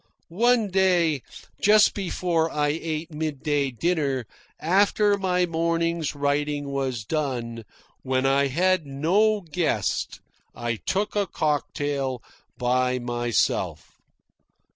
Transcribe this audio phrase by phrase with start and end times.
[0.29, 1.21] One day,
[1.61, 4.25] just before I ate midday dinner,
[4.59, 7.65] after my morning's writing was done,
[8.01, 10.19] when I had no guest,
[10.55, 12.23] I took a cocktail
[12.57, 13.91] by myself.